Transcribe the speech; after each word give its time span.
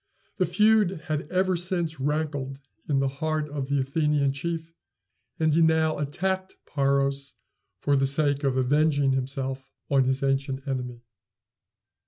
The 0.37 0.47
feud 0.47 1.01
had 1.09 1.29
ever 1.29 1.55
since 1.55 1.99
rankled 1.99 2.59
in 2.89 2.97
the 2.97 3.07
heart 3.07 3.47
of 3.49 3.67
the 3.69 3.79
Athenian 3.81 4.33
chief, 4.33 4.73
and 5.39 5.53
he 5.53 5.61
now 5.61 5.99
attacked 5.99 6.55
Paros 6.65 7.35
for 7.77 7.95
the 7.95 8.07
sake 8.07 8.43
of 8.43 8.57
avenging 8.57 9.11
himself 9.11 9.69
on 9.91 10.05
his 10.05 10.23
ancient 10.23 10.67
enemy. 10.67 11.03